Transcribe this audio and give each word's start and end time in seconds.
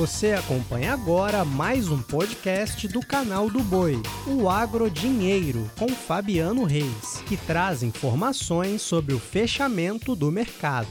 Você 0.00 0.32
acompanha 0.32 0.94
agora 0.94 1.44
mais 1.44 1.90
um 1.90 2.00
podcast 2.00 2.88
do 2.88 3.00
canal 3.00 3.50
do 3.50 3.58
Boi, 3.58 4.00
o 4.26 4.48
Agro 4.48 4.90
Dinheiro, 4.90 5.70
com 5.78 5.90
Fabiano 5.90 6.64
Reis, 6.64 7.22
que 7.28 7.36
traz 7.36 7.82
informações 7.82 8.80
sobre 8.80 9.12
o 9.12 9.18
fechamento 9.18 10.16
do 10.16 10.32
mercado. 10.32 10.88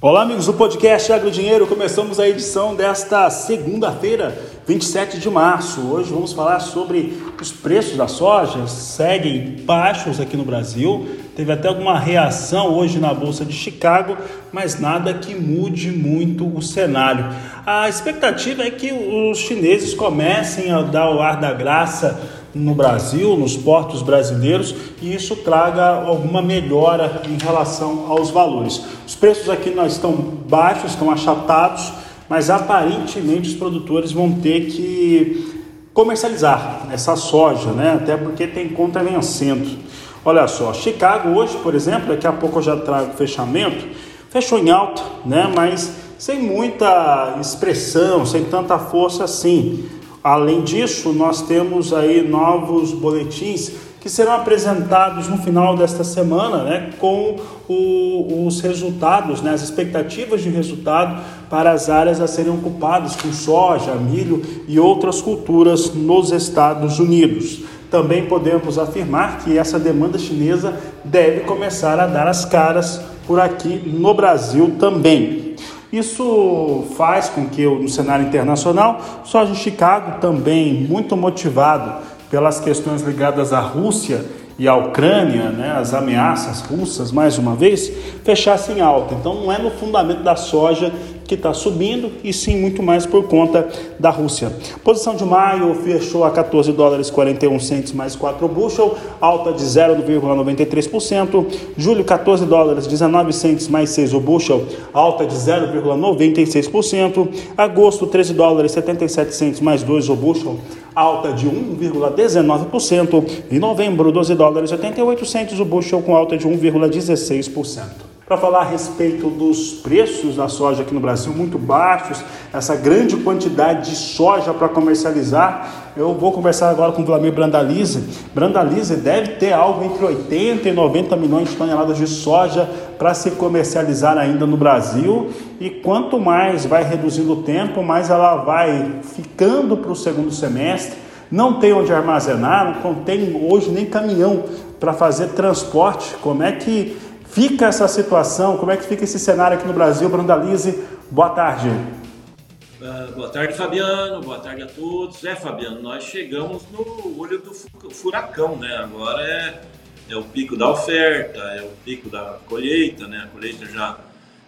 Olá, 0.00 0.22
amigos 0.22 0.46
do 0.46 0.54
podcast 0.54 1.12
Agro 1.12 1.30
Dinheiro. 1.30 1.66
Começamos 1.66 2.18
a 2.18 2.26
edição 2.26 2.74
desta 2.74 3.28
segunda-feira, 3.28 4.34
27 4.66 5.18
de 5.18 5.28
março. 5.28 5.82
Hoje 5.82 6.10
vamos 6.10 6.32
falar 6.32 6.60
sobre 6.60 7.22
os 7.38 7.52
preços 7.52 7.98
da 7.98 8.08
soja. 8.08 8.66
Seguem 8.66 9.56
baixos 9.62 10.18
aqui 10.20 10.38
no 10.38 10.44
Brasil. 10.46 11.06
Teve 11.36 11.50
até 11.50 11.66
alguma 11.66 11.98
reação 11.98 12.74
hoje 12.74 13.00
na 13.00 13.12
Bolsa 13.12 13.44
de 13.44 13.52
Chicago, 13.52 14.16
mas 14.52 14.78
nada 14.78 15.14
que 15.14 15.34
mude 15.34 15.90
muito 15.90 16.46
o 16.46 16.62
cenário. 16.62 17.26
A 17.66 17.88
expectativa 17.88 18.62
é 18.62 18.70
que 18.70 18.92
os 18.92 19.38
chineses 19.38 19.94
comecem 19.94 20.70
a 20.70 20.82
dar 20.82 21.10
o 21.10 21.20
ar 21.20 21.40
da 21.40 21.52
graça 21.52 22.20
no 22.54 22.72
Brasil, 22.72 23.36
nos 23.36 23.56
portos 23.56 24.00
brasileiros, 24.00 24.74
e 25.02 25.12
isso 25.12 25.34
traga 25.36 26.04
alguma 26.06 26.40
melhora 26.40 27.22
em 27.28 27.42
relação 27.42 28.06
aos 28.08 28.30
valores. 28.30 28.80
Os 29.04 29.16
preços 29.16 29.50
aqui 29.50 29.70
nós 29.70 29.94
estão 29.94 30.12
baixos, 30.12 30.92
estão 30.92 31.10
achatados, 31.10 31.92
mas 32.28 32.48
aparentemente 32.48 33.48
os 33.48 33.56
produtores 33.56 34.12
vão 34.12 34.32
ter 34.34 34.66
que 34.66 35.62
comercializar 35.92 36.86
essa 36.92 37.16
soja, 37.16 37.70
né? 37.72 37.94
Até 37.94 38.16
porque 38.16 38.46
tem 38.46 38.68
conta 38.68 39.02
vencendo. 39.02 39.78
Olha 40.24 40.46
só, 40.48 40.72
Chicago 40.72 41.38
hoje, 41.38 41.58
por 41.58 41.74
exemplo, 41.74 42.08
daqui 42.08 42.26
a 42.26 42.32
pouco 42.32 42.58
eu 42.58 42.62
já 42.62 42.76
trago 42.76 43.12
fechamento, 43.12 43.86
fechou 44.30 44.58
em 44.58 44.70
alta, 44.70 45.02
né? 45.26 45.52
Mas 45.54 45.92
sem 46.18 46.40
muita 46.40 47.36
expressão, 47.38 48.24
sem 48.24 48.44
tanta 48.44 48.78
força 48.78 49.24
assim. 49.24 49.84
Além 50.22 50.62
disso, 50.62 51.12
nós 51.12 51.42
temos 51.42 51.92
aí 51.92 52.26
novos 52.26 52.92
boletins 52.92 53.72
que 54.00 54.08
serão 54.08 54.32
apresentados 54.32 55.28
no 55.28 55.38
final 55.38 55.76
desta 55.76 56.04
semana, 56.04 56.62
né, 56.62 56.90
com 56.98 57.36
o, 57.66 58.46
os 58.46 58.60
resultados, 58.60 59.40
né, 59.40 59.50
as 59.52 59.62
expectativas 59.62 60.42
de 60.42 60.50
resultado 60.50 61.22
para 61.48 61.72
as 61.72 61.88
áreas 61.88 62.20
a 62.20 62.26
serem 62.26 62.52
ocupadas 62.52 63.16
com 63.16 63.32
soja, 63.32 63.94
milho 63.94 64.42
e 64.68 64.78
outras 64.78 65.22
culturas 65.22 65.94
nos 65.94 66.32
Estados 66.32 66.98
Unidos. 66.98 67.62
Também 67.94 68.26
podemos 68.26 68.76
afirmar 68.76 69.38
que 69.38 69.56
essa 69.56 69.78
demanda 69.78 70.18
chinesa 70.18 70.74
deve 71.04 71.42
começar 71.42 72.00
a 72.00 72.08
dar 72.08 72.26
as 72.26 72.44
caras 72.44 73.00
por 73.24 73.38
aqui 73.38 73.80
no 73.86 74.12
Brasil 74.12 74.74
também. 74.80 75.54
Isso 75.92 76.86
faz 76.96 77.28
com 77.28 77.46
que 77.46 77.64
no 77.64 77.88
cenário 77.88 78.26
internacional, 78.26 79.00
só 79.22 79.44
em 79.44 79.54
Chicago 79.54 80.20
também 80.20 80.74
muito 80.74 81.16
motivado 81.16 82.02
pelas 82.28 82.58
questões 82.58 83.00
ligadas 83.02 83.52
à 83.52 83.60
Rússia 83.60 84.24
e 84.58 84.66
à 84.66 84.74
Ucrânia, 84.74 85.50
né, 85.50 85.76
as 85.78 85.94
ameaças 85.94 86.62
russas, 86.62 87.12
mais 87.12 87.38
uma 87.38 87.54
vez, 87.54 87.92
fechassem 88.24 88.80
alta. 88.80 89.14
Então 89.14 89.34
não 89.36 89.52
é 89.52 89.58
no 89.58 89.70
fundamento 89.70 90.24
da 90.24 90.34
soja 90.34 90.92
que 91.34 91.40
está 91.40 91.52
subindo 91.52 92.12
e 92.22 92.32
sim 92.32 92.56
muito 92.56 92.82
mais 92.82 93.04
por 93.04 93.24
conta 93.24 93.68
da 93.98 94.10
Rússia. 94.10 94.52
Posição 94.82 95.16
de 95.16 95.24
maio 95.24 95.74
fechou 95.74 96.24
a 96.24 96.30
14 96.30 96.72
dólares 96.72 97.10
41 97.10 97.58
centes 97.58 97.92
mais 97.92 98.14
4 98.14 98.46
bushel, 98.48 98.96
alta 99.20 99.52
de 99.52 99.64
0,93%. 99.64 101.46
Julho 101.76 102.04
14 102.04 102.46
dólares 102.46 102.86
19 102.86 103.32
centes 103.32 103.68
mais 103.68 103.90
6 103.90 104.14
o 104.14 104.20
bushel, 104.20 104.64
alta 104.92 105.26
de 105.26 105.34
0,96%. 105.34 107.28
Agosto 107.56 108.06
13 108.06 108.34
dólares 108.34 108.72
77 108.72 109.34
centes 109.34 109.60
mais 109.60 109.82
2 109.82 110.08
o 110.08 110.14
bushel, 110.14 110.56
alta 110.94 111.32
de 111.32 111.46
1,19%. 111.46 113.24
E 113.50 113.58
novembro 113.58 114.12
12 114.12 114.34
dólares 114.34 114.70
88 114.70 115.26
centes 115.26 115.58
o 115.58 115.64
bushel 115.64 116.00
com 116.02 116.14
alta 116.14 116.36
de 116.36 116.46
1,16% 116.46 118.13
para 118.26 118.38
falar 118.38 118.60
a 118.60 118.64
respeito 118.64 119.28
dos 119.28 119.74
preços 119.74 120.36
da 120.36 120.48
soja 120.48 120.82
aqui 120.82 120.94
no 120.94 121.00
Brasil, 121.00 121.30
muito 121.34 121.58
baixos, 121.58 122.24
essa 122.52 122.74
grande 122.74 123.18
quantidade 123.18 123.90
de 123.90 123.96
soja 123.96 124.54
para 124.54 124.68
comercializar. 124.68 125.92
Eu 125.94 126.14
vou 126.14 126.32
conversar 126.32 126.70
agora 126.70 126.92
com 126.92 127.02
o 127.02 127.04
Vladimir 127.04 127.34
Brandalize. 127.34 128.02
Brandalize 128.34 128.96
deve 128.96 129.32
ter 129.32 129.52
algo 129.52 129.84
entre 129.84 130.02
80 130.06 130.68
e 130.68 130.72
90 130.72 131.16
milhões 131.16 131.50
de 131.50 131.56
toneladas 131.56 131.98
de 131.98 132.06
soja 132.06 132.68
para 132.98 133.12
se 133.12 133.32
comercializar 133.32 134.16
ainda 134.16 134.46
no 134.46 134.56
Brasil. 134.56 135.28
E 135.60 135.68
quanto 135.68 136.18
mais 136.18 136.64
vai 136.64 136.82
reduzindo 136.82 137.34
o 137.34 137.42
tempo, 137.42 137.82
mais 137.82 138.08
ela 138.08 138.36
vai 138.36 139.00
ficando 139.02 139.76
para 139.76 139.92
o 139.92 139.96
segundo 139.96 140.32
semestre. 140.32 140.96
Não 141.30 141.60
tem 141.60 141.74
onde 141.74 141.92
armazenar, 141.92 142.80
não 142.82 142.94
tem 142.94 143.48
hoje 143.50 143.70
nem 143.70 143.84
caminhão 143.84 144.44
para 144.80 144.94
fazer 144.94 145.28
transporte. 145.28 146.14
Como 146.22 146.42
é 146.42 146.52
que 146.52 146.96
fica 147.34 147.66
essa 147.66 147.88
situação? 147.88 148.56
Como 148.56 148.70
é 148.70 148.76
que 148.76 148.84
fica 148.84 149.02
esse 149.02 149.18
cenário 149.18 149.58
aqui 149.58 149.66
no 149.66 149.72
Brasil? 149.72 150.08
Brandalize, 150.08 150.84
boa 151.10 151.30
tarde. 151.30 151.68
Uh, 151.68 153.12
boa 153.12 153.28
tarde, 153.28 153.54
Fabiano. 153.54 154.20
Boa 154.20 154.38
tarde 154.38 154.62
a 154.62 154.66
todos. 154.66 155.24
É, 155.24 155.34
Fabiano, 155.34 155.82
nós 155.82 156.04
chegamos 156.04 156.62
no 156.70 157.18
olho 157.18 157.40
do 157.40 157.52
furacão, 157.90 158.56
né? 158.56 158.76
Agora 158.76 159.20
é, 159.20 159.62
é 160.08 160.16
o 160.16 160.22
pico 160.22 160.56
da 160.56 160.70
oferta, 160.70 161.40
é 161.40 161.62
o 161.62 161.70
pico 161.84 162.08
da 162.08 162.38
colheita, 162.46 163.08
né? 163.08 163.24
A 163.24 163.26
colheita 163.26 163.66
já 163.66 163.98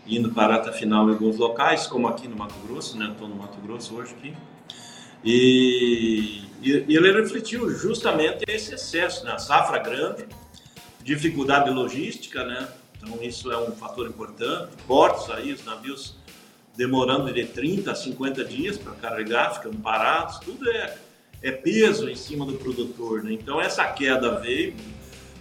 indo 0.07 0.31
para 0.31 0.55
a 0.55 0.57
rata 0.59 0.73
final 0.73 1.09
em 1.09 1.13
alguns 1.13 1.37
locais, 1.37 1.89
como 1.89 2.07
aqui 2.07 2.29
no 2.29 2.37
Mato 2.37 2.55
Grosso, 2.67 2.97
né? 2.97 3.09
Estou 3.11 3.27
no 3.27 3.35
Mato 3.35 3.59
Grosso 3.61 3.97
hoje 3.97 4.15
aqui. 4.17 4.33
E, 5.25 6.45
e 6.63 6.97
ele 6.97 7.11
refletiu 7.11 7.69
justamente 7.71 8.45
esse 8.47 8.75
excesso, 8.75 9.25
né? 9.25 9.33
A 9.33 9.39
safra 9.39 9.79
grande, 9.79 10.27
dificuldade 11.07 11.71
logística, 11.71 12.45
né? 12.45 12.69
Então 12.97 13.23
isso 13.23 13.53
é 13.53 13.57
um 13.57 13.71
fator 13.71 14.09
importante. 14.09 14.73
Portos 14.89 15.31
aí, 15.31 15.53
os 15.53 15.65
navios 15.65 16.17
demorando 16.77 17.33
de 17.33 17.45
30 17.45 17.93
a 17.93 17.95
50 17.95 18.45
dias 18.45 18.77
para 18.77 18.93
carregar, 18.95 19.55
ficando 19.55 19.79
parados, 19.79 20.41
tudo 20.41 20.69
é, 20.69 20.99
é 21.43 21.53
peso 21.53 22.11
em 22.11 22.17
cima 22.17 22.45
do 22.45 22.55
produtor, 22.55 23.23
né? 23.23 23.33
Então 23.33 23.61
essa 23.61 23.87
queda 23.87 24.41
veio, 24.41 24.75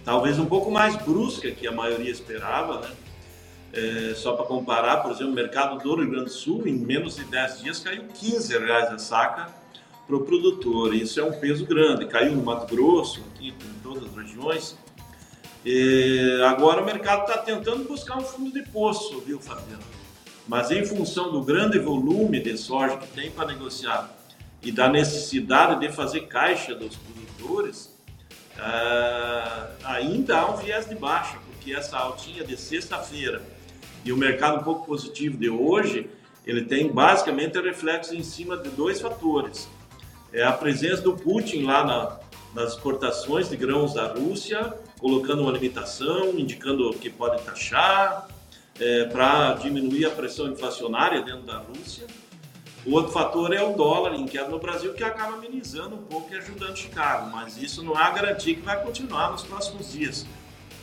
talvez 0.04 0.38
um 0.38 0.46
pouco 0.46 0.70
mais 0.70 0.94
brusca 0.94 1.50
que 1.50 1.66
a 1.66 1.72
maioria 1.72 2.12
esperava, 2.12 2.80
né? 2.80 2.90
É, 3.72 4.14
só 4.14 4.34
para 4.34 4.46
comparar, 4.46 4.98
por 4.98 5.10
exemplo, 5.10 5.32
o 5.32 5.34
mercado 5.34 5.82
do 5.82 5.96
Rio 5.96 6.08
Grande 6.08 6.26
do 6.26 6.30
Sul, 6.30 6.66
em 6.66 6.74
menos 6.74 7.16
de 7.16 7.24
10 7.24 7.62
dias, 7.62 7.80
caiu 7.80 8.04
15 8.04 8.56
reais 8.56 8.90
a 8.90 8.98
saca 8.98 9.48
para 10.06 10.16
o 10.16 10.20
produtor. 10.20 10.94
Isso 10.94 11.18
é 11.18 11.24
um 11.24 11.32
peso 11.32 11.66
grande. 11.66 12.06
Caiu 12.06 12.36
no 12.36 12.42
Mato 12.42 12.72
Grosso, 12.72 13.20
aqui 13.34 13.48
em 13.48 13.82
todas 13.82 14.04
as 14.04 14.14
regiões. 14.14 14.76
E 15.68 16.40
agora 16.44 16.80
o 16.80 16.86
mercado 16.86 17.22
está 17.22 17.38
tentando 17.38 17.88
buscar 17.88 18.16
um 18.16 18.20
fundo 18.20 18.52
de 18.52 18.62
poço, 18.70 19.20
viu, 19.22 19.40
Fabiano? 19.40 19.82
Mas 20.46 20.70
em 20.70 20.84
função 20.84 21.32
do 21.32 21.42
grande 21.42 21.76
volume 21.76 22.38
de 22.38 22.56
soja 22.56 22.96
que 22.96 23.08
tem 23.08 23.32
para 23.32 23.48
negociar 23.48 24.08
e 24.62 24.70
da 24.70 24.88
necessidade 24.88 25.80
de 25.80 25.90
fazer 25.90 26.28
caixa 26.28 26.72
dos 26.72 26.94
produtores, 26.94 27.92
uh, 28.56 29.68
ainda 29.84 30.38
há 30.38 30.52
um 30.52 30.56
viés 30.56 30.88
de 30.88 30.94
baixa, 30.94 31.36
porque 31.46 31.74
essa 31.74 31.98
altinha 31.98 32.44
de 32.44 32.56
sexta-feira 32.56 33.42
e 34.04 34.12
o 34.12 34.16
mercado 34.16 34.60
um 34.60 34.62
pouco 34.62 34.86
positivo 34.86 35.36
de 35.36 35.50
hoje, 35.50 36.08
ele 36.46 36.62
tem 36.62 36.86
basicamente 36.92 37.60
reflexo 37.60 38.14
em 38.14 38.22
cima 38.22 38.56
de 38.56 38.68
dois 38.68 39.00
fatores. 39.00 39.68
É 40.32 40.44
a 40.44 40.52
presença 40.52 41.02
do 41.02 41.16
Putin 41.16 41.64
lá 41.64 41.84
na, 41.84 42.20
nas 42.56 42.72
exportações 42.72 43.50
de 43.50 43.56
grãos 43.56 43.92
da 43.92 44.06
Rússia 44.06 44.74
colocando 44.98 45.42
uma 45.42 45.52
limitação, 45.52 46.30
indicando 46.38 46.90
que 46.94 47.10
pode 47.10 47.42
taxar, 47.42 48.26
é, 48.80 49.04
para 49.04 49.54
diminuir 49.54 50.06
a 50.06 50.10
pressão 50.10 50.48
inflacionária 50.48 51.20
dentro 51.20 51.42
da 51.42 51.58
Rússia. 51.58 52.06
O 52.86 52.92
outro 52.92 53.12
fator 53.12 53.52
é 53.52 53.62
o 53.62 53.74
dólar 53.74 54.14
em 54.14 54.26
queda 54.26 54.48
no 54.48 54.58
Brasil, 54.58 54.94
que 54.94 55.04
acaba 55.04 55.34
amenizando 55.34 55.96
um 55.96 56.02
pouco 56.02 56.32
e 56.32 56.38
ajudando 56.38 56.76
Chicago, 56.76 57.30
mas 57.30 57.58
isso 57.58 57.82
não 57.84 57.94
há 57.94 58.10
garantia 58.10 58.54
que 58.54 58.62
vai 58.62 58.82
continuar 58.82 59.32
nos 59.32 59.42
próximos 59.42 59.92
dias, 59.92 60.24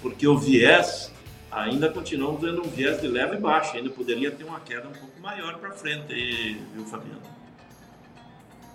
porque 0.01 0.27
o 0.27 0.37
viés 0.37 1.11
ainda 1.51 1.89
continuamos 1.89 2.41
vendo 2.41 2.61
um 2.61 2.69
viés 2.69 3.01
de 3.01 3.07
leve 3.07 3.37
e 3.37 3.39
baixo, 3.39 3.75
ainda 3.75 3.89
poderia 3.89 4.29
ter 4.29 4.43
uma 4.43 4.59
queda 4.59 4.87
um 4.87 4.91
pouco 4.91 5.19
maior 5.21 5.57
para 5.57 5.71
frente, 5.71 6.13
viu, 6.73 6.85
Fabiano? 6.85 7.42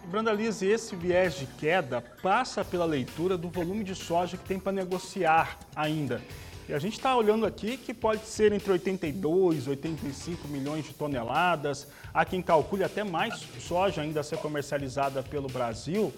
Brandalize, 0.08 0.66
esse 0.66 0.96
viés 0.96 1.34
de 1.34 1.44
queda 1.44 2.00
passa 2.22 2.64
pela 2.64 2.86
leitura 2.86 3.36
do 3.36 3.50
volume 3.50 3.84
de 3.84 3.94
soja 3.94 4.38
que 4.38 4.44
tem 4.44 4.58
para 4.58 4.72
negociar 4.72 5.58
ainda. 5.76 6.22
E 6.66 6.72
a 6.72 6.78
gente 6.78 6.94
está 6.94 7.14
olhando 7.14 7.44
aqui 7.44 7.76
que 7.76 7.92
pode 7.92 8.24
ser 8.24 8.52
entre 8.52 8.72
82 8.72 9.66
e 9.66 9.70
85 9.70 10.48
milhões 10.48 10.86
de 10.86 10.94
toneladas. 10.94 11.88
Há 12.12 12.24
quem 12.24 12.40
calcule 12.40 12.84
até 12.84 13.04
mais 13.04 13.46
soja 13.60 14.00
ainda 14.00 14.20
a 14.20 14.22
ser 14.22 14.38
comercializada 14.38 15.22
pelo 15.22 15.46
Brasil. 15.46 16.12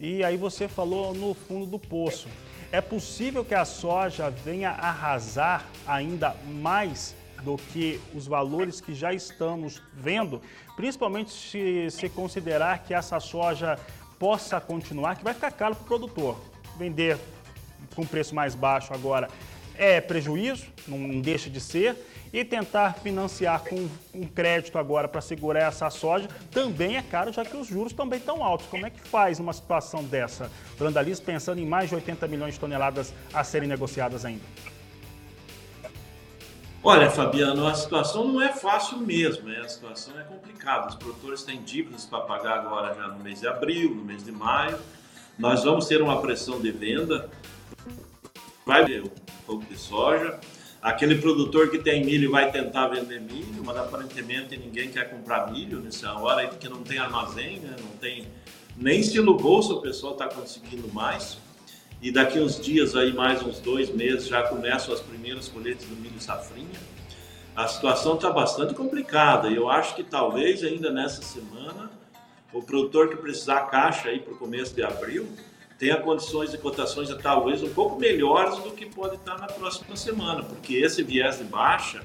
E 0.00 0.24
aí 0.24 0.38
você 0.38 0.66
falou 0.66 1.12
no 1.12 1.34
fundo 1.34 1.66
do 1.66 1.78
poço. 1.78 2.28
É 2.72 2.80
possível 2.80 3.44
que 3.44 3.54
a 3.54 3.66
soja 3.66 4.30
venha 4.30 4.70
arrasar 4.70 5.66
ainda 5.86 6.34
mais 6.46 7.14
do 7.44 7.56
que 7.56 8.00
os 8.14 8.26
valores 8.26 8.80
que 8.80 8.94
já 8.94 9.12
estamos 9.12 9.82
vendo, 9.92 10.40
principalmente 10.76 11.30
se, 11.30 11.90
se 11.90 12.08
considerar 12.08 12.82
que 12.84 12.94
essa 12.94 13.20
soja 13.20 13.78
possa 14.18 14.60
continuar, 14.60 15.16
que 15.16 15.24
vai 15.24 15.34
ficar 15.34 15.50
caro 15.52 15.74
para 15.74 15.84
o 15.84 15.86
produtor. 15.86 16.36
Vender 16.78 17.18
com 17.94 18.06
preço 18.06 18.34
mais 18.34 18.54
baixo 18.54 18.92
agora 18.92 19.28
é 19.76 20.00
prejuízo, 20.00 20.66
não 20.88 21.20
deixa 21.20 21.50
de 21.50 21.60
ser, 21.60 21.96
e 22.32 22.44
tentar 22.44 22.94
financiar 22.94 23.62
com 23.62 23.88
um 24.12 24.26
crédito 24.26 24.76
agora 24.76 25.06
para 25.06 25.20
segurar 25.20 25.68
essa 25.68 25.88
soja 25.88 26.28
também 26.50 26.96
é 26.96 27.02
caro, 27.02 27.32
já 27.32 27.44
que 27.44 27.56
os 27.56 27.68
juros 27.68 27.92
também 27.92 28.18
estão 28.18 28.42
altos. 28.42 28.66
Como 28.66 28.84
é 28.84 28.90
que 28.90 29.00
faz 29.00 29.38
numa 29.38 29.52
situação 29.52 30.02
dessa? 30.02 30.50
Brandaliz 30.76 31.20
pensando 31.20 31.60
em 31.60 31.66
mais 31.66 31.90
de 31.90 31.94
80 31.94 32.26
milhões 32.26 32.54
de 32.54 32.60
toneladas 32.60 33.14
a 33.32 33.44
serem 33.44 33.68
negociadas 33.68 34.24
ainda. 34.24 34.42
Olha, 36.86 37.10
Fabiano, 37.10 37.66
a 37.66 37.72
situação 37.72 38.28
não 38.28 38.42
é 38.42 38.52
fácil 38.52 38.98
mesmo, 38.98 39.48
né? 39.48 39.58
a 39.64 39.66
situação 39.66 40.20
é 40.20 40.22
complicada. 40.22 40.88
Os 40.88 40.94
produtores 40.96 41.42
têm 41.42 41.62
dívidas 41.62 42.04
para 42.04 42.20
pagar 42.20 42.58
agora 42.58 42.94
já 42.94 43.08
no 43.08 43.24
mês 43.24 43.40
de 43.40 43.48
abril, 43.48 43.94
no 43.94 44.04
mês 44.04 44.22
de 44.22 44.30
maio. 44.30 44.78
Nós 45.38 45.64
vamos 45.64 45.86
ter 45.86 46.02
uma 46.02 46.20
pressão 46.20 46.60
de 46.60 46.70
venda, 46.70 47.30
vai 48.66 48.84
ter 48.84 49.02
um 49.02 49.08
pouco 49.46 49.64
de 49.64 49.78
soja. 49.78 50.38
Aquele 50.82 51.14
produtor 51.14 51.70
que 51.70 51.78
tem 51.78 52.04
milho 52.04 52.30
vai 52.30 52.52
tentar 52.52 52.88
vender 52.88 53.18
milho, 53.18 53.64
mas 53.64 53.78
aparentemente 53.78 54.54
ninguém 54.54 54.90
quer 54.90 55.08
comprar 55.08 55.50
milho 55.50 55.80
nessa 55.80 56.12
hora, 56.12 56.46
porque 56.48 56.68
não 56.68 56.82
tem 56.82 56.98
armazém, 56.98 57.60
né? 57.60 57.76
não 57.80 57.96
tem 57.96 58.28
nem 58.76 59.00
estilo 59.00 59.38
bolsa, 59.38 59.72
o 59.72 59.80
pessoal 59.80 60.12
está 60.12 60.28
conseguindo 60.28 60.86
mais 60.92 61.38
e 62.04 62.10
daqui 62.10 62.38
uns 62.38 62.60
dias 62.60 62.94
aí 62.94 63.14
mais 63.14 63.42
uns 63.42 63.58
dois 63.60 63.88
meses 63.88 64.28
já 64.28 64.42
começam 64.42 64.92
as 64.92 65.00
primeiras 65.00 65.48
colheitas 65.48 65.86
do 65.86 65.96
milho 65.96 66.20
safrinha. 66.20 66.78
A 67.56 67.66
situação 67.66 68.16
está 68.16 68.30
bastante 68.30 68.74
complicada 68.74 69.48
e 69.48 69.56
eu 69.56 69.70
acho 69.70 69.96
que 69.96 70.04
talvez 70.04 70.62
ainda 70.62 70.90
nessa 70.90 71.22
semana 71.22 71.90
o 72.52 72.60
produtor 72.60 73.08
que 73.08 73.16
precisar 73.16 73.62
caixa 73.70 74.10
aí 74.10 74.20
para 74.20 74.34
o 74.34 74.36
começo 74.36 74.74
de 74.74 74.82
abril 74.82 75.26
tenha 75.78 75.96
condições 75.96 76.50
de 76.50 76.58
cotações 76.58 77.08
talvez 77.22 77.62
um 77.62 77.70
pouco 77.70 77.98
melhores 77.98 78.58
do 78.58 78.72
que 78.72 78.84
pode 78.84 79.14
estar 79.14 79.38
na 79.38 79.46
próxima 79.46 79.96
semana, 79.96 80.42
porque 80.42 80.74
esse 80.74 81.02
viés 81.02 81.38
de 81.38 81.44
baixa, 81.44 82.04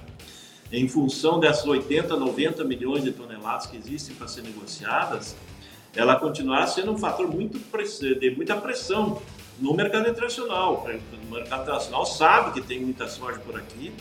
em 0.72 0.88
função 0.88 1.42
dessas 1.42 1.66
80, 1.66 2.16
90 2.16 2.64
milhões 2.64 3.04
de 3.04 3.12
toneladas 3.12 3.66
que 3.66 3.76
existem 3.76 4.16
para 4.16 4.30
ser 4.30 4.44
negociadas, 4.44 5.36
ela 5.94 6.16
continuará 6.16 6.66
sendo 6.68 6.94
um 6.94 6.98
fator 6.98 7.28
muito 7.28 7.60
de 8.18 8.32
muita 8.32 8.56
pressão 8.56 9.22
no 9.60 9.74
mercado 9.74 10.10
internacional. 10.10 10.86
O 10.86 11.32
mercado 11.32 11.64
internacional 11.64 12.06
sabe 12.06 12.60
que 12.60 12.68
tem 12.68 12.80
muita 12.80 13.08
soja 13.08 13.40
por 13.40 13.58
aqui. 13.58 13.94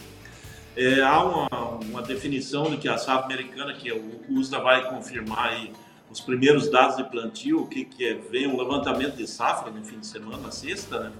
É, 0.76 1.00
há 1.00 1.22
uma, 1.24 1.48
uma, 1.82 2.02
definição 2.02 2.70
de 2.70 2.76
que 2.76 2.88
a 2.88 2.96
safra 2.96 3.24
americana, 3.24 3.74
que 3.74 3.90
o 3.90 4.20
USDA 4.30 4.60
vai 4.60 4.88
confirmar 4.88 5.48
aí 5.48 5.72
os 6.08 6.20
primeiros 6.20 6.70
dados 6.70 6.96
de 6.96 7.04
plantio, 7.04 7.62
o 7.62 7.66
que, 7.66 7.84
que 7.84 8.06
é, 8.06 8.14
vem 8.14 8.46
um 8.46 8.56
levantamento 8.56 9.16
de 9.16 9.26
safra 9.26 9.72
no 9.72 9.84
fim 9.84 9.98
de 9.98 10.06
semana, 10.06 10.38
na 10.38 10.50
sexta, 10.50 11.00
né? 11.00 11.12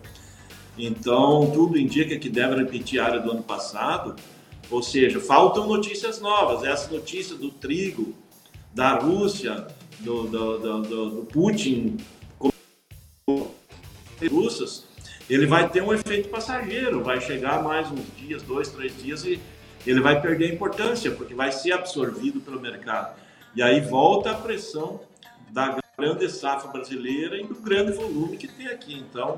Então, 0.79 1.51
tudo 1.53 1.77
indica 1.77 2.17
que 2.17 2.29
deve 2.29 2.55
repetir 2.55 3.01
a 3.01 3.07
área 3.07 3.21
do 3.21 3.33
ano 3.33 3.43
passado, 3.43 4.15
ou 4.71 4.81
seja, 4.81 5.19
faltam 5.19 5.67
notícias 5.67 6.21
novas. 6.21 6.63
Essa 6.63 6.93
notícia 6.95 7.35
do 7.35 7.51
trigo, 7.51 8.15
da 8.73 8.95
Rússia, 8.95 9.67
do, 9.99 10.29
do, 10.29 10.59
do, 10.59 10.83
do 10.83 11.25
Putin 11.25 11.97
russas, 14.27 14.85
ele 15.29 15.47
vai 15.47 15.69
ter 15.69 15.83
um 15.83 15.93
efeito 15.93 16.29
passageiro, 16.29 17.05
vai 17.05 17.21
chegar 17.21 17.63
mais 17.63 17.91
uns 17.91 18.05
dias, 18.17 18.43
dois, 18.43 18.69
três 18.71 18.97
dias 18.97 19.25
e 19.25 19.39
ele 19.87 20.01
vai 20.01 20.21
perder 20.21 20.51
a 20.51 20.55
importância, 20.55 21.11
porque 21.11 21.35
vai 21.35 21.53
ser 21.53 21.73
absorvido 21.73 22.41
pelo 22.41 22.61
mercado. 22.61 23.15
E 23.55 23.63
aí 23.63 23.81
volta 23.81 24.31
a 24.31 24.35
pressão 24.35 25.01
da 25.51 25.79
grande 25.97 26.29
safra 26.31 26.71
brasileira 26.71 27.37
e 27.37 27.45
do 27.45 27.55
grande 27.57 27.93
volume 27.93 28.37
que 28.37 28.49
tem 28.49 28.69
aqui. 28.69 28.95
Então, 28.95 29.37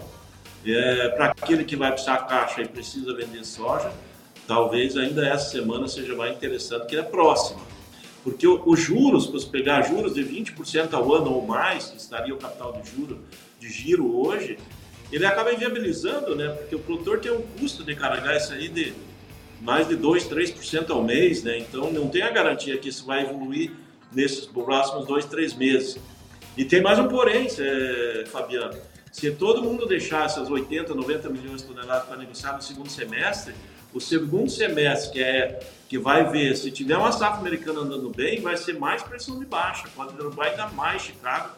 é, 0.65 1.09
para 1.09 1.27
aquele 1.27 1.65
que 1.65 1.77
vai 1.77 1.91
precisar 1.91 2.19
caixa 2.19 2.63
e 2.63 2.69
precisa 2.69 3.15
vender 3.15 3.45
soja, 3.45 3.93
talvez 4.47 4.97
ainda 4.97 5.27
essa 5.27 5.51
semana 5.51 5.89
seja 5.89 6.15
mais 6.15 6.37
interessante 6.37 6.87
que 6.87 6.97
a 6.97 7.03
próxima. 7.03 7.61
Porque 8.23 8.47
os 8.47 8.79
juros, 8.79 9.27
para 9.27 9.41
você 9.41 9.47
pegar 9.47 9.83
juros 9.83 10.15
de 10.15 10.23
20% 10.23 10.93
ao 10.93 11.15
ano 11.15 11.33
ou 11.33 11.47
mais, 11.47 11.87
que 11.87 11.97
estaria 11.97 12.35
o 12.35 12.39
capital 12.39 12.73
de 12.73 12.91
juros 12.91 13.19
de 13.61 13.69
giro 13.69 14.17
hoje, 14.17 14.59
ele 15.13 15.27
acaba 15.27 15.53
inviabilizando, 15.53 16.35
né? 16.35 16.49
Porque 16.49 16.75
o 16.75 16.79
produtor 16.79 17.21
tem 17.21 17.31
um 17.31 17.43
custo 17.43 17.85
de 17.85 17.95
carregar 17.95 18.37
isso 18.37 18.53
aí 18.53 18.69
de 18.69 18.95
mais 19.61 19.87
de 19.87 19.95
2, 19.95 20.27
3% 20.27 20.91
ao 20.91 21.05
mês, 21.05 21.43
né? 21.43 21.59
Então 21.59 21.93
não 21.93 22.09
tem 22.09 22.23
a 22.23 22.31
garantia 22.31 22.79
que 22.79 22.89
isso 22.89 23.05
vai 23.05 23.23
evoluir 23.23 23.71
nesses 24.11 24.47
próximos 24.47 25.07
dois, 25.07 25.27
três 25.27 25.55
meses. 25.55 25.99
E 26.57 26.65
tem 26.65 26.81
mais 26.81 26.99
um 26.99 27.07
porém, 27.07 27.47
é, 27.59 28.25
Fabiano. 28.27 28.77
Se 29.13 29.31
todo 29.33 29.63
mundo 29.63 29.87
deixar 29.87 30.25
essas 30.25 30.49
80, 30.49 30.95
90 30.95 31.29
milhões 31.29 31.63
de 31.63 31.69
toneladas 31.69 32.07
para 32.07 32.17
negociar 32.17 32.55
no 32.55 32.63
segundo 32.63 32.89
semestre, 32.89 33.55
o 33.93 34.01
segundo 34.01 34.49
semestre, 34.49 35.13
que 35.13 35.23
é 35.23 35.61
que 35.89 35.99
vai 35.99 36.31
ver, 36.31 36.57
se 36.57 36.71
tiver 36.71 36.97
uma 36.97 37.11
safra 37.11 37.41
americana 37.41 37.81
andando 37.81 38.09
bem, 38.11 38.41
vai 38.41 38.57
ser 38.57 38.79
mais 38.79 39.03
pressão 39.03 39.41
de 39.41 39.45
baixa, 39.45 39.89
pode 39.97 40.15
derrubar 40.15 40.47
ainda 40.47 40.69
mais 40.69 41.03
Chicago 41.03 41.51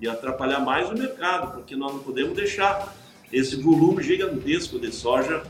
e 0.00 0.08
atrapalhar 0.08 0.60
mais 0.60 0.88
o 0.88 0.94
mercado, 0.94 1.52
porque 1.52 1.76
nós 1.76 1.92
não 1.92 2.00
podemos 2.00 2.34
deixar 2.34 2.94
esse 3.32 3.56
volume 3.56 4.02
gigantesco 4.02 4.78
de 4.78 4.92
soja 4.92 5.42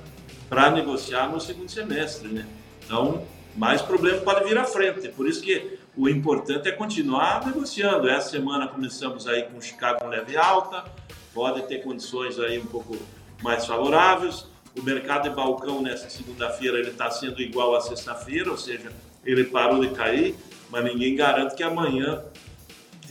para 0.48 0.70
negociar 0.70 1.28
no 1.28 1.40
segundo 1.40 1.70
semestre, 1.70 2.28
né? 2.28 2.46
Então, 2.84 3.24
mais 3.56 3.80
problema 3.80 4.18
pode 4.18 4.48
vir 4.48 4.58
à 4.58 4.64
frente. 4.64 5.08
Por 5.08 5.28
isso 5.28 5.40
que 5.40 5.78
o 5.96 6.08
importante 6.08 6.68
é 6.68 6.72
continuar 6.72 7.46
negociando. 7.46 8.08
Essa 8.08 8.30
semana 8.30 8.66
começamos 8.66 9.26
aí 9.26 9.44
com 9.44 9.60
Chicago 9.60 10.06
leve 10.08 10.36
alta, 10.36 10.84
pode 11.32 11.62
ter 11.62 11.82
condições 11.82 12.38
aí 12.38 12.58
um 12.58 12.66
pouco 12.66 12.96
mais 13.42 13.66
favoráveis. 13.66 14.46
O 14.76 14.82
mercado 14.82 15.28
de 15.28 15.34
balcão 15.34 15.82
nessa 15.82 16.08
segunda-feira 16.08 16.78
ele 16.78 16.90
está 16.90 17.10
sendo 17.10 17.40
igual 17.40 17.74
à 17.74 17.80
sexta-feira, 17.80 18.50
ou 18.50 18.56
seja, 18.56 18.92
ele 19.24 19.44
parou 19.44 19.80
de 19.80 19.90
cair, 19.90 20.34
mas 20.70 20.84
ninguém 20.84 21.16
garante 21.16 21.54
que 21.54 21.62
amanhã 21.62 22.22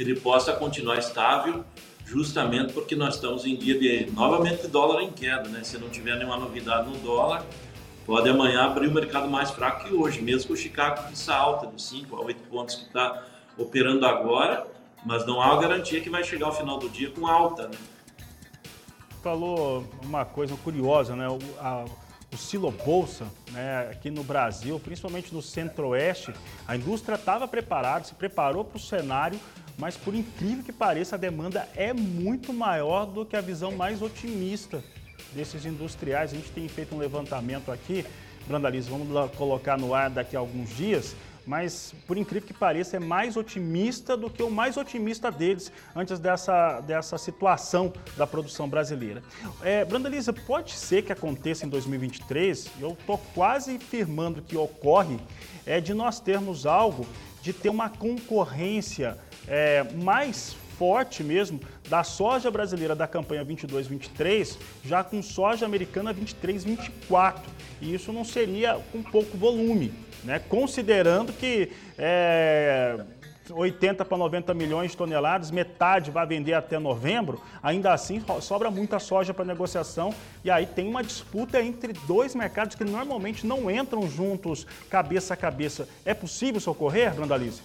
ele 0.01 0.19
possa 0.19 0.53
continuar 0.53 0.97
estável, 0.97 1.63
justamente 2.05 2.73
porque 2.73 2.95
nós 2.95 3.15
estamos 3.15 3.45
em 3.45 3.55
dia 3.55 3.77
de 3.77 4.11
novamente 4.11 4.67
dólar 4.67 5.03
em 5.03 5.11
queda, 5.11 5.47
né? 5.49 5.63
Se 5.63 5.77
não 5.77 5.89
tiver 5.89 6.15
nenhuma 6.15 6.37
novidade 6.37 6.89
no 6.89 6.97
dólar, 6.97 7.45
pode 8.05 8.29
amanhã 8.29 8.63
abrir 8.63 8.87
o 8.87 8.91
mercado 8.91 9.29
mais 9.29 9.51
fraco 9.51 9.85
que 9.85 9.93
hoje, 9.93 10.21
mesmo 10.21 10.47
com 10.47 10.53
o 10.53 10.57
Chicago 10.57 11.03
com 11.03 11.09
essa 11.09 11.35
alta 11.35 11.67
de 11.67 11.81
5 11.81 12.15
a 12.15 12.21
8 12.21 12.41
pontos 12.49 12.75
que 12.75 12.85
está 12.85 13.23
operando 13.57 14.05
agora, 14.05 14.65
mas 15.05 15.25
não 15.25 15.41
há 15.41 15.59
garantia 15.59 16.01
que 16.01 16.09
vai 16.09 16.23
chegar 16.23 16.47
ao 16.47 16.55
final 16.55 16.79
do 16.79 16.89
dia 16.89 17.11
com 17.11 17.27
alta, 17.27 17.67
né? 17.67 17.77
Falou 19.21 19.85
uma 20.03 20.23
coisa 20.23 20.55
curiosa, 20.55 21.15
né? 21.15 21.27
O, 21.27 21.39
a 21.59 21.85
o 22.33 22.37
Silo 22.37 22.71
Bolsa, 22.71 23.25
né, 23.51 23.89
aqui 23.91 24.11
no 24.11 24.23
Brasil, 24.23 24.79
principalmente 24.79 25.33
no 25.33 25.41
Centro-Oeste, 25.41 26.33
a 26.67 26.75
indústria 26.75 27.15
estava 27.15 27.47
preparada, 27.47 28.03
se 28.05 28.13
preparou 28.13 28.63
para 28.63 28.77
o 28.77 28.79
cenário, 28.79 29.39
mas 29.79 29.95
por 29.95 30.13
incrível 30.13 30.61
que 30.61 30.73
pareça, 30.73 31.15
a 31.15 31.17
demanda 31.17 31.67
é 31.73 31.93
muito 31.93 32.51
maior 32.51 33.05
do 33.05 33.25
que 33.25 33.37
a 33.37 33.41
visão 33.41 33.71
mais 33.71 34.01
otimista 34.01 34.83
desses 35.33 35.65
industriais. 35.65 36.33
A 36.33 36.35
gente 36.35 36.51
tem 36.51 36.67
feito 36.67 36.93
um 36.93 36.97
levantamento 36.97 37.71
aqui, 37.71 38.05
Brandaliz, 38.45 38.87
vamos 38.87 39.07
colocar 39.37 39.77
no 39.77 39.93
ar 39.93 40.09
daqui 40.09 40.35
a 40.35 40.39
alguns 40.39 40.75
dias, 40.75 41.15
mas 41.49 41.95
por 42.05 42.15
incrível 42.15 42.47
que 42.47 42.53
pareça, 42.53 42.97
é 42.97 42.99
mais 42.99 43.35
otimista 43.35 44.15
do 44.15 44.29
que 44.29 44.43
o 44.43 44.51
mais 44.51 44.77
otimista 44.77 45.31
deles 45.31 45.71
antes 45.95 46.19
dessa, 46.19 46.79
dessa 46.81 47.17
situação 47.17 47.91
da 48.15 48.27
produção 48.27 48.69
brasileira. 48.69 49.23
É, 49.63 49.83
Brandalisa, 49.83 50.31
pode 50.31 50.73
ser 50.73 51.01
que 51.01 51.11
aconteça 51.11 51.65
em 51.65 51.69
2023, 51.69 52.69
eu 52.79 52.91
estou 52.91 53.17
quase 53.33 53.79
firmando 53.79 54.43
que 54.43 54.55
ocorre, 54.55 55.17
é 55.65 55.81
de 55.81 55.91
nós 55.91 56.19
termos 56.19 56.67
algo 56.67 57.03
de 57.41 57.51
ter 57.51 57.69
uma 57.69 57.89
concorrência 57.89 59.17
é, 59.47 59.83
mais 59.95 60.55
forte 60.77 61.23
mesmo 61.23 61.59
da 61.89 62.03
soja 62.03 62.51
brasileira 62.51 62.95
da 62.95 63.07
campanha 63.07 63.43
22-23, 63.43 64.55
já 64.85 65.03
com 65.03 65.19
soja 65.23 65.65
americana 65.65 66.13
23-24. 66.13 67.39
E 67.81 67.91
isso 67.91 68.13
não 68.13 68.23
seria 68.23 68.79
com 68.91 69.01
pouco 69.01 69.35
volume 69.35 69.91
né? 70.23 70.39
considerando 70.39 71.33
que 71.33 71.71
é, 71.97 72.99
80 73.51 74.05
para 74.05 74.17
90 74.17 74.53
milhões 74.53 74.91
de 74.91 74.97
toneladas, 74.97 75.51
metade 75.51 76.11
vai 76.11 76.25
vender 76.25 76.53
até 76.53 76.77
novembro, 76.77 77.41
ainda 77.61 77.93
assim 77.93 78.23
sobra 78.41 78.69
muita 78.69 78.99
soja 78.99 79.33
para 79.33 79.45
negociação 79.45 80.13
e 80.43 80.51
aí 80.51 80.65
tem 80.65 80.87
uma 80.87 81.03
disputa 81.03 81.61
entre 81.61 81.93
dois 82.07 82.35
mercados 82.35 82.75
que 82.75 82.83
normalmente 82.83 83.45
não 83.45 83.69
entram 83.69 84.07
juntos 84.09 84.65
cabeça 84.89 85.33
a 85.33 85.37
cabeça. 85.37 85.87
É 86.05 86.13
possível 86.13 86.59
socorrer, 86.59 87.13
Brandalize? 87.13 87.61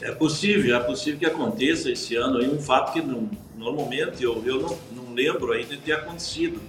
É 0.00 0.12
possível, 0.12 0.76
é 0.76 0.80
possível 0.80 1.18
que 1.18 1.26
aconteça 1.26 1.90
esse 1.90 2.14
ano 2.14 2.38
aí 2.38 2.48
um 2.48 2.60
fato 2.60 2.92
que 2.92 3.00
não, 3.00 3.28
normalmente 3.56 4.22
eu, 4.22 4.44
eu 4.46 4.60
não, 4.60 4.78
não 4.92 5.14
lembro 5.14 5.52
ainda 5.52 5.76
de 5.76 5.82
ter 5.82 5.92
acontecido 5.92 6.60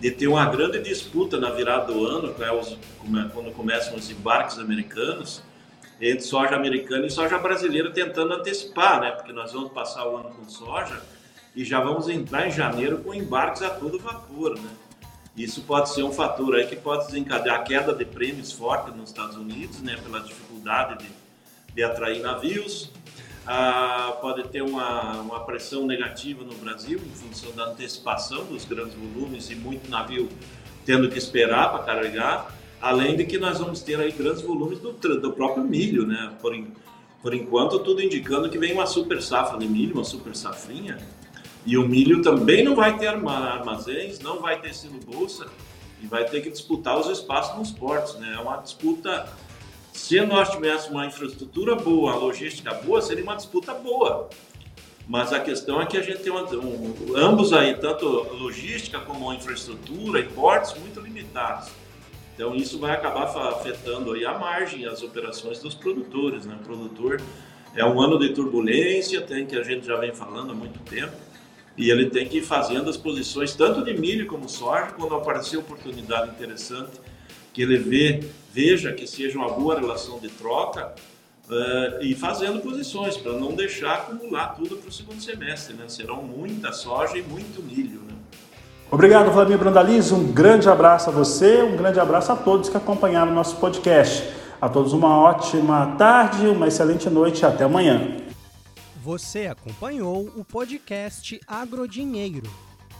de 0.00 0.10
ter 0.10 0.28
uma 0.28 0.46
grande 0.46 0.78
disputa 0.80 1.38
na 1.38 1.50
virada 1.50 1.92
do 1.92 2.06
ano, 2.06 2.30
é 2.30 3.28
quando 3.32 3.52
começam 3.52 3.96
os 3.96 4.10
embarques 4.10 4.58
americanos, 4.58 5.42
entre 6.00 6.20
soja 6.22 6.54
americana 6.54 7.06
e 7.06 7.10
soja 7.10 7.38
brasileira 7.38 7.90
tentando 7.90 8.32
antecipar, 8.32 9.00
né? 9.00 9.10
Porque 9.10 9.32
nós 9.32 9.52
vamos 9.52 9.72
passar 9.72 10.06
o 10.06 10.16
ano 10.16 10.30
com 10.30 10.48
soja 10.48 11.02
e 11.54 11.64
já 11.64 11.80
vamos 11.80 12.08
entrar 12.08 12.46
em 12.46 12.52
janeiro 12.52 12.98
com 12.98 13.12
embarques 13.12 13.62
a 13.62 13.70
todo 13.70 13.98
vapor, 13.98 14.54
né? 14.56 14.70
Isso 15.36 15.62
pode 15.62 15.90
ser 15.90 16.04
um 16.04 16.12
fator 16.12 16.54
aí 16.54 16.66
que 16.66 16.76
pode 16.76 17.06
desencadear 17.06 17.60
a 17.60 17.62
queda 17.62 17.92
de 17.92 18.04
prêmios 18.04 18.52
forte 18.52 18.90
nos 18.96 19.10
Estados 19.10 19.36
Unidos, 19.36 19.80
né? 19.80 19.96
Pela 20.02 20.20
dificuldade 20.20 21.04
de, 21.04 21.10
de 21.74 21.82
atrair 21.82 22.20
navios. 22.20 22.92
Ah, 23.50 24.18
pode 24.20 24.46
ter 24.48 24.60
uma, 24.60 25.22
uma 25.22 25.40
pressão 25.40 25.86
negativa 25.86 26.44
no 26.44 26.54
Brasil 26.56 26.98
em 26.98 27.16
função 27.16 27.50
da 27.52 27.64
antecipação 27.64 28.44
dos 28.44 28.66
grandes 28.66 28.92
volumes 28.92 29.48
e 29.50 29.54
muito 29.54 29.90
navio 29.90 30.28
tendo 30.84 31.08
que 31.08 31.16
esperar 31.16 31.70
para 31.70 31.82
carregar. 31.82 32.54
Além 32.78 33.16
de 33.16 33.24
que 33.24 33.38
nós 33.38 33.58
vamos 33.58 33.80
ter 33.80 33.98
aí 33.98 34.12
grandes 34.12 34.42
volumes 34.42 34.80
do, 34.80 34.92
do 34.92 35.32
próprio 35.32 35.64
milho, 35.64 36.06
né? 36.06 36.30
Por, 36.42 36.54
por 37.22 37.32
enquanto, 37.32 37.78
tudo 37.78 38.02
indicando 38.02 38.50
que 38.50 38.58
vem 38.58 38.74
uma 38.74 38.84
super 38.84 39.22
safra 39.22 39.58
de 39.58 39.66
milho, 39.66 39.94
uma 39.94 40.04
super 40.04 40.36
safrinha. 40.36 40.98
E 41.64 41.78
o 41.78 41.88
milho 41.88 42.20
também 42.20 42.62
não 42.62 42.74
vai 42.74 42.98
ter 42.98 43.06
armazéns, 43.06 44.20
não 44.20 44.42
vai 44.42 44.60
ter 44.60 44.74
silo 44.74 45.00
bolsa 45.00 45.46
e 46.02 46.06
vai 46.06 46.26
ter 46.26 46.42
que 46.42 46.50
disputar 46.50 46.98
os 46.98 47.08
espaços 47.08 47.56
nos 47.56 47.70
portos, 47.70 48.14
né? 48.16 48.34
É 48.36 48.40
uma 48.40 48.58
disputa. 48.58 49.26
Se 50.08 50.18
nós 50.22 50.48
tivéssemos 50.48 50.88
uma 50.88 51.04
infraestrutura 51.04 51.76
boa, 51.76 52.12
uma 52.12 52.18
logística 52.18 52.72
boa, 52.72 53.02
seria 53.02 53.22
uma 53.22 53.36
disputa 53.36 53.74
boa. 53.74 54.30
Mas 55.06 55.34
a 55.34 55.40
questão 55.40 55.82
é 55.82 55.84
que 55.84 55.98
a 55.98 56.00
gente 56.00 56.20
tem 56.20 56.32
uma, 56.32 56.44
um, 56.44 57.14
ambos 57.14 57.52
aí, 57.52 57.74
tanto 57.74 58.06
logística 58.06 58.98
como 59.00 59.30
infraestrutura 59.34 60.20
e 60.20 60.24
portos, 60.24 60.72
muito 60.80 60.98
limitados. 60.98 61.68
Então 62.34 62.54
isso 62.54 62.78
vai 62.78 62.92
acabar 62.92 63.24
afetando 63.24 64.12
aí 64.12 64.24
a 64.24 64.32
margem, 64.32 64.86
as 64.86 65.02
operações 65.02 65.58
dos 65.58 65.74
produtores. 65.74 66.46
Né? 66.46 66.56
O 66.58 66.64
produtor 66.64 67.20
é 67.74 67.84
um 67.84 68.00
ano 68.00 68.18
de 68.18 68.30
turbulência, 68.30 69.20
tem 69.20 69.44
que 69.44 69.56
a 69.58 69.62
gente 69.62 69.86
já 69.86 69.96
vem 69.98 70.14
falando 70.14 70.52
há 70.52 70.54
muito 70.54 70.78
tempo, 70.88 71.12
e 71.76 71.90
ele 71.90 72.08
tem 72.08 72.26
que 72.26 72.38
ir 72.38 72.42
fazendo 72.42 72.88
as 72.88 72.96
posições 72.96 73.54
tanto 73.54 73.84
de 73.84 73.92
milho 73.92 74.26
como 74.26 74.48
soja, 74.48 74.86
quando 74.86 75.14
aparecer 75.14 75.58
oportunidade 75.58 76.30
interessante, 76.30 76.98
que 77.58 77.62
ele 77.62 77.76
vê, 77.76 78.22
veja 78.52 78.92
que 78.92 79.04
seja 79.04 79.36
uma 79.36 79.48
boa 79.48 79.80
relação 79.80 80.20
de 80.20 80.28
troca, 80.28 80.94
uh, 81.50 82.00
e 82.00 82.14
fazendo 82.14 82.60
posições, 82.60 83.16
para 83.16 83.32
não 83.32 83.52
deixar 83.52 83.94
acumular 83.94 84.54
tudo 84.54 84.76
para 84.76 84.88
o 84.88 84.92
segundo 84.92 85.20
semestre. 85.20 85.74
Né? 85.74 85.88
Serão 85.88 86.22
muita 86.22 86.70
soja 86.70 87.18
e 87.18 87.22
muito 87.22 87.60
milho. 87.60 88.00
Né? 88.02 88.14
Obrigado, 88.92 89.32
Vladimir 89.32 89.58
Brandaliz. 89.58 90.12
Um 90.12 90.30
grande 90.32 90.68
abraço 90.68 91.10
a 91.10 91.12
você, 91.12 91.60
um 91.60 91.76
grande 91.76 91.98
abraço 91.98 92.30
a 92.30 92.36
todos 92.36 92.68
que 92.68 92.76
acompanharam 92.76 93.32
o 93.32 93.34
nosso 93.34 93.56
podcast. 93.56 94.22
A 94.60 94.68
todos 94.68 94.92
uma 94.92 95.20
ótima 95.20 95.96
tarde, 95.98 96.46
uma 96.46 96.68
excelente 96.68 97.10
noite 97.10 97.42
e 97.42 97.44
até 97.44 97.64
amanhã. 97.64 98.18
Você 99.02 99.48
acompanhou 99.48 100.30
o 100.36 100.44
podcast 100.44 101.40
Agrodinheiro. 101.44 102.67